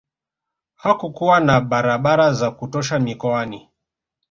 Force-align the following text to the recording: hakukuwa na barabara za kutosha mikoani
hakukuwa 0.75 1.39
na 1.39 1.61
barabara 1.61 2.33
za 2.33 2.51
kutosha 2.51 2.99
mikoani 2.99 3.69